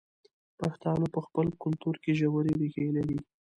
[0.59, 3.19] پښتانه په خپل کلتور کې ژورې ریښې لري.